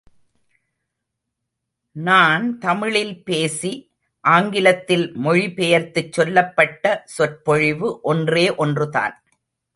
நான் 1.91 2.57
தமிழில் 2.57 3.23
பேசி 3.23 3.91
ஆங்கிலத்தில் 4.21 5.13
மொழி 5.15 5.53
பெயர்த்துச் 5.53 6.11
சொல்லப்பட்ட 6.11 7.03
சொற்பொழிவு 7.05 7.99
ஒன்றே 8.01 8.55
ஒன்றுதான். 8.55 9.23